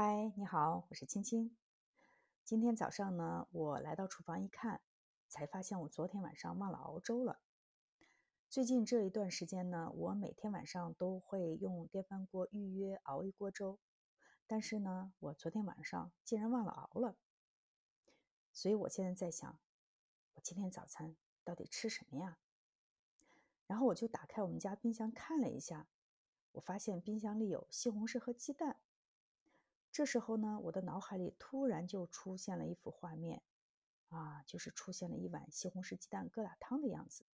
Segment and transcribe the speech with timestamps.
[0.00, 1.56] 嗨，你好，我是青青。
[2.44, 4.80] 今天早上呢，我来到厨房一看，
[5.26, 7.40] 才发现我昨天晚上忘了熬粥了。
[8.48, 13.80] 最近这一段时间呢，我每天晚上都会用电饭锅预约熬一锅粥，
[14.46, 17.16] 但是呢，我昨天晚上竟然忘了熬了。
[18.52, 19.58] 所以我现在在想，
[20.34, 22.38] 我今天早餐到底吃什么呀？
[23.66, 25.88] 然后我就打开我们家冰箱看了一下，
[26.52, 28.78] 我发现冰箱里有西红柿和鸡蛋。
[29.98, 33.42] 这时候呢，我的脑海里突然就出现了一幅画面，
[34.10, 37.26] 啊，就是出现了一碗西红柿鸡蛋疙瘩汤的样子。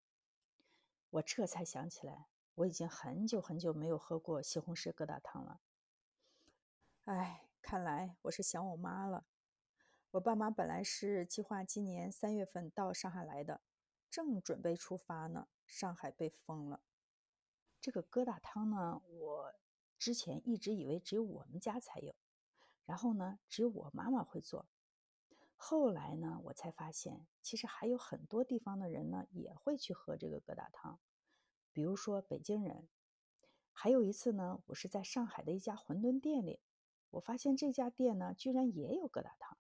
[1.10, 5.60] 我这才想起来，我已经很久很久没有喝过西红柿疙瘩汤了。
[7.04, 9.26] 哎，看来我是想我妈了。
[10.12, 13.60] 我爸妈本来是计划今年三月份到上海来的，
[14.08, 16.80] 正准备出发呢，上海被封了。
[17.78, 19.54] 这个疙瘩汤呢，我
[19.98, 22.14] 之前一直以为只有我们家才有。
[22.84, 24.66] 然后呢，只有我妈妈会做。
[25.56, 30.98] 后来呢，我才发现，其实还有很多地方的人呢，也会去喝这个疙瘩汤。
[31.72, 32.88] 比如说北京人。
[33.76, 36.60] 还有一次呢，我是在上海的一家馄饨店里，
[37.10, 39.58] 我发现这家店呢，居然也有疙瘩汤。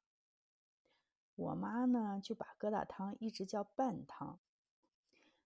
[1.34, 4.38] 我妈呢，就把疙瘩汤一直叫半汤。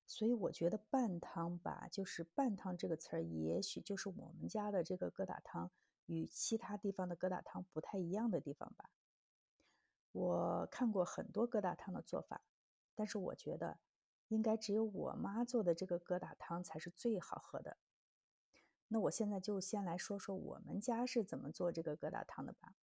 [0.07, 5.71] 所以我觉得半汤吧，就是半汤这个词儿，也许就是我们家的这个疙瘩汤。
[6.09, 8.91] 与其他地方的疙瘩汤不太一样的地方吧。
[10.13, 12.41] 我看过很多疙瘩汤的做法，
[12.95, 13.79] 但是我觉得
[14.29, 17.77] 应该只有我妈做的这个疙瘩汤才是最好喝的。
[18.89, 22.75] 那我现在就先来说说我们家是怎么做这个疙瘩汤的吧。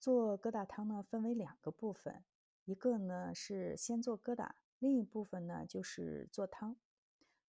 [0.00, 2.24] 做疙瘩汤呢，分为两个部分，
[2.64, 4.50] 一个呢是先做疙瘩，
[4.80, 6.76] 另一部分呢就是做汤。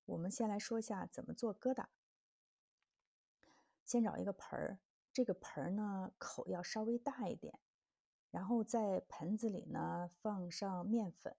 [0.06, 1.88] 我们先来说一下怎么做疙瘩。
[3.92, 4.80] 先找一个盆儿，
[5.12, 7.60] 这个盆儿呢口要稍微大一点，
[8.30, 11.36] 然后在盆子里呢放上面粉，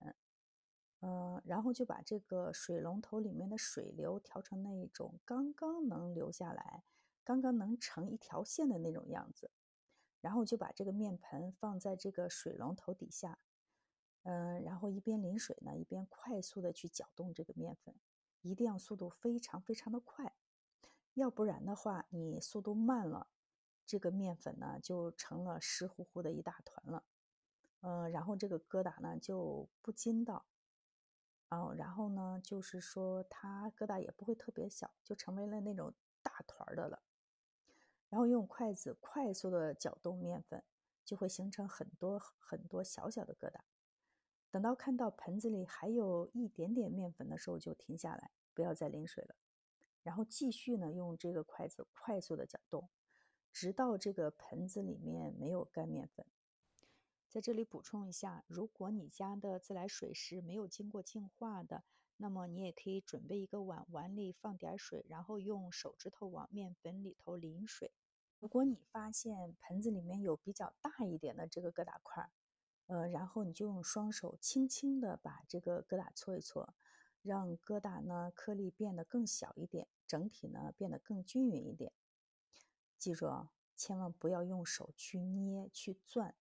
[1.00, 6.84] 嗯，然后就把这个水龙头里面的水流调成那一种刚刚能流下来、
[7.24, 9.50] 刚刚能成一条线的那种样子，
[10.20, 13.38] 然后就把这个面盆放在这个水龙头底下，
[14.24, 17.94] 嗯，然后一边淋水呢，一边快速的去搅动这个面粉，
[18.42, 20.34] 一定要速度非常非常的快。
[21.14, 23.28] 要不然的话，你速度慢了，
[23.86, 27.04] 这个面粉呢就成了湿乎乎的一大团了，
[27.80, 30.46] 嗯，然后这个疙瘩呢就不筋道，
[31.50, 35.92] 哦，然后呢就是说它疙瘩也不会特别小，就成为了那种
[36.22, 37.02] 大团的了。
[38.08, 40.62] 然后用筷子快速的搅动面粉，
[41.04, 43.60] 就会形成很多很多小小的疙瘩。
[44.50, 49.34] 等到看到盆子里还有一点点面粉的时候，就停下来，不要再淋水了。
[50.02, 52.88] 然后继续呢，用这个筷子快速的搅动，
[53.52, 56.26] 直到这个盆子里面没有干面粉。
[57.28, 61.84] 在这里补充一下，如果你家的自来水是没有经过净化的，
[62.18, 67.90] 那么你也可以准备一个碗，碗里放点水，然后用手指头往面粉里头淋水。
[68.38, 72.30] 如果你发现盆子里面有比较大一点的这个疙瘩块，
[72.88, 76.74] 呃，然后你就用双手轻轻的把这个疙瘩搓一搓。
[77.22, 81.92] 让疙瘩呢颗粒变得更小一点，整体呢变得更均匀一点。
[82.98, 86.34] 记住啊，千万不要用手去捏去攥，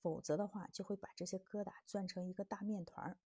[0.00, 3.18] 否则的话就会把这些疙瘩攥成一个大面团儿。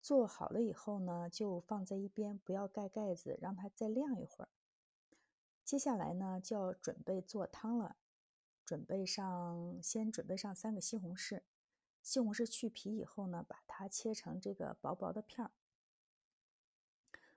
[0.00, 4.48] 做好了以后呢，就放在一边，不要盖盖子，让它再晾一会儿。
[5.64, 7.96] 接下来呢，就要准备做汤了。
[8.64, 11.42] 准备上，先准备上三个西红柿。
[12.08, 15.52] 西红柿去皮以后呢，把它切成这个薄薄的片儿。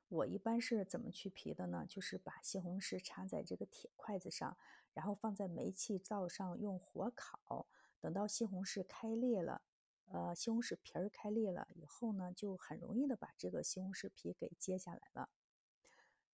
[0.08, 1.86] 我一般是怎么去皮的呢？
[1.86, 4.58] 就是把西红柿插在这个铁筷子上，
[4.94, 7.68] 然后放在煤气灶上用火烤。
[8.00, 9.62] 等到西红柿开裂了，
[10.06, 15.28] 呃，西红柿皮儿开裂了以后呢，就很容易的把这个西红柿皮给揭下来了。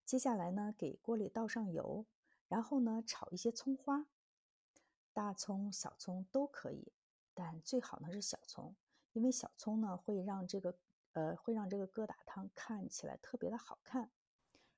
[0.05, 2.05] 接下来呢，给锅里倒上油，
[2.47, 4.05] 然后呢，炒一些葱花，
[5.11, 6.93] 大葱、小葱都可以，
[7.37, 8.75] 但最好呢是小葱，
[9.13, 10.79] 因为小葱呢会让这个。
[11.13, 14.11] 呃，会让这个疙瘩汤看起来特别的好看，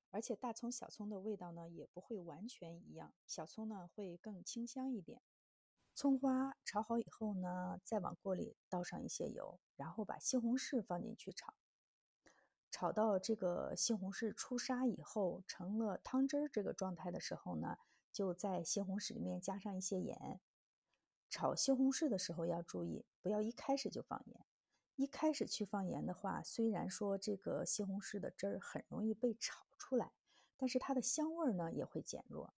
[0.10, 5.22] 而且大葱、小葱的味道呢也不会完全一样，小葱呢会更清香一点。
[5.94, 11.54] 葱花炒好以后呢，再往锅里倒上一些油，然后把西红柿放进去炒，
[12.72, 17.80] 炒到这个西红柿出沙以后，成了汤汁儿这个状态的时候呢，
[18.14, 20.40] 就在西红柿里面加上一些盐。
[21.30, 24.46] 炒西红柿的时候要注意，不要一开始就放盐。
[24.96, 30.12] 一开始去放盐的话，虽然说这个西红柿的汁儿很容易被炒出来，
[30.58, 32.54] 但是它的香味儿呢也会减弱。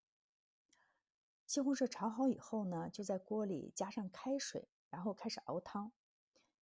[1.46, 5.92] 西红柿炒好以后呢，就在锅里加上开水，然后开始熬汤。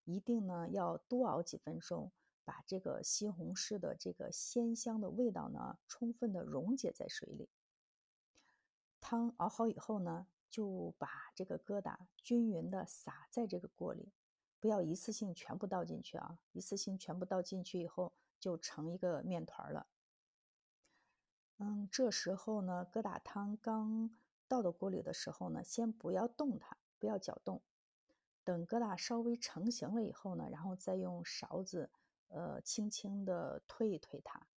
[0.05, 2.13] 一定呢要多熬几分钟，
[2.45, 7.49] 把这个西红柿的这个鲜香的味道呢，充分的溶解在水里。
[9.01, 14.11] 汤熬好以后呢，就把这个疙瘩均匀的撒在这个锅里，
[14.59, 16.39] 不要一次性全部倒进去啊！
[16.51, 19.87] 一次性全部倒进去以后，就成一个面团了。
[21.57, 24.15] 嗯，这时候呢，疙瘩汤刚
[24.47, 27.61] 倒到锅里的时候呢，先不要动它，不要搅动。
[28.43, 31.89] 等疙瘩稍微成型了以后呢，然后再用勺子，
[32.29, 34.47] 呃，轻轻地推一推它，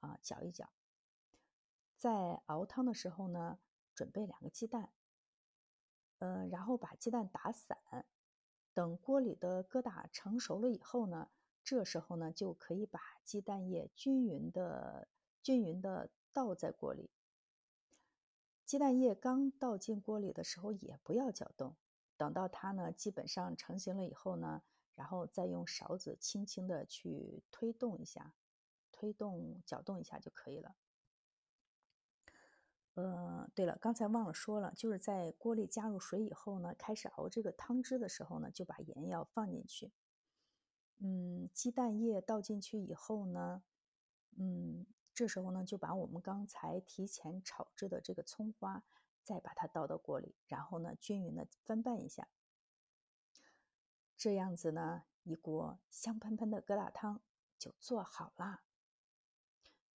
[0.00, 0.68] 啊，搅一搅。
[1.96, 3.58] 在熬汤的时候呢，
[3.94, 4.90] 准备两个鸡蛋，
[6.18, 7.78] 呃，然后把鸡蛋打散。
[8.72, 11.30] 等锅里的疙瘩成熟了以后呢，
[11.64, 15.08] 这时候呢，就可以把鸡蛋液均匀的、
[15.42, 17.10] 均匀的倒在锅里。
[18.64, 21.76] 鸡蛋液刚倒进锅里的时候，也不要搅动。
[22.16, 24.62] 等到它呢基本上成型了以后呢，
[24.94, 28.34] 然后再用勺子轻轻的去推动一下，
[28.90, 30.76] 推动搅动一下就可以了。
[32.96, 39.92] 呃，对了，刚才忘了说了，就是在锅里加入水以后呢，开始熬这个汤汁的时候呢，就把盐要放进去。
[40.98, 43.62] 嗯，鸡蛋液倒进去以后呢，
[44.36, 44.84] 嗯，
[45.14, 48.82] 这时候呢就把我们刚才提前炒制的这个葱花。
[49.26, 52.28] 再把它倒到锅里，然后呢，均匀的翻拌一下。
[54.16, 57.20] 这样子呢，一锅香喷喷的疙瘩汤
[57.58, 58.62] 就做好啦。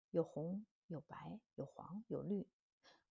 [0.10, 2.48] 有红有白有黄有绿，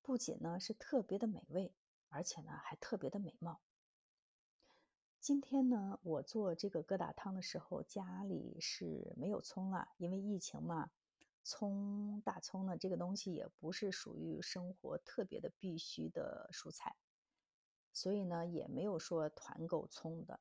[0.08, 1.70] 不仅呢是特别的美味，
[2.08, 3.60] 而且呢还特别的美貌。
[5.20, 10.90] 今天呢，我做这个疙瘩汤的时候，家里是没有葱了，因为疫情嘛。
[11.44, 16.96] 葱、大葱呢，这个东西也不是属于生活特别的必须的蔬菜，
[17.92, 20.40] 所以呢，也没有说团购葱的。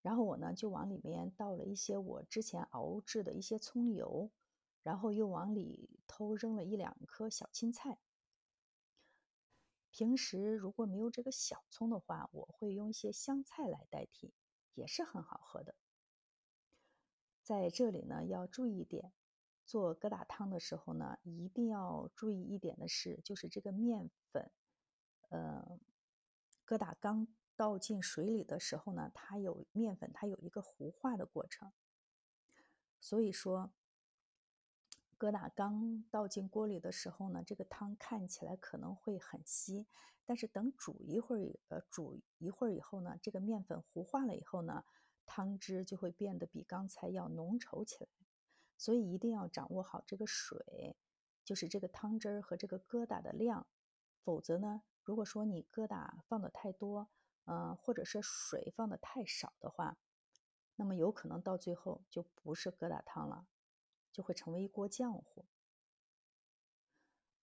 [0.00, 4.30] 然后我呢，就往里面倒了一些我之前熬制的一些葱油，
[4.82, 7.98] 然后又往里头扔了一两颗小青菜。
[9.90, 14.32] 平时如果没有这个小葱的话，我会用一些香菜来代替，
[14.74, 15.74] 也是很好喝的。
[17.42, 19.12] 在这里呢，要注意一点。
[19.66, 24.50] 做疙瘩汤的时候呢，一定要注意一点的是，就是这个面粉，
[25.28, 25.78] 呃，
[26.66, 31.72] 疙瘩刚倒进水里的时候呢，它有面粉，它有一个糊化的过程。
[32.98, 33.72] 所以说，
[35.20, 39.86] 疙瘩刚倒进锅里的时候呢，这个汤看起来可能会很稀，
[40.24, 44.82] 但是等煮一会儿，呃，煮一会儿以后呢，这个面粉糊化了以后呢，
[45.26, 48.10] 汤汁就会变得比刚才要浓稠起来。
[48.78, 50.96] 所以一定要掌握好这个水，
[51.44, 53.66] 就是这个汤汁儿和这个疙瘩的量，
[54.24, 57.10] 否则呢，如果说你疙瘩放的太多，
[57.44, 59.98] 嗯，或者是水放的太少的话，
[60.76, 63.46] 那么有可能到最后就不是疙瘩汤了，
[64.12, 65.46] 就会成为一锅浆糊。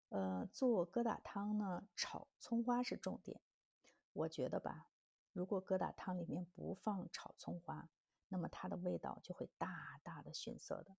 [0.10, 3.42] 呃，做疙瘩汤呢，炒葱花是重点。
[4.14, 4.90] 我觉得吧，
[5.34, 7.90] 如果疙瘩汤里面不放炒葱花，
[8.30, 10.96] 那么它的味道就会大大的逊色的。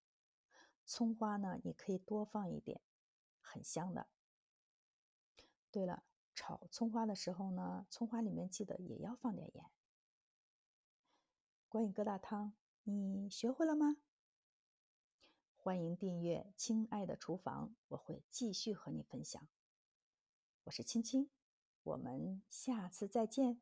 [0.84, 2.80] 葱花呢，你可以多放一点，
[3.40, 4.08] 很香的。
[5.70, 6.04] 对了，
[6.34, 9.70] 炒葱花的时候呢，葱花里面记得也要放点盐。
[11.68, 12.54] 关于疙瘩汤，
[12.84, 13.96] 你学会了吗？
[15.68, 19.46] 欢迎订阅《亲爱的厨房》，我会继续和你分享。
[20.64, 21.28] 我是青青，
[21.82, 23.60] 我们下次再见。